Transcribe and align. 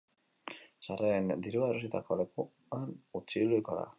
Sarreren 0.87 1.29
dirua 1.47 1.69
erositako 1.73 2.19
lekuan 2.23 2.91
itzuliko 3.23 3.81
da. 3.81 3.89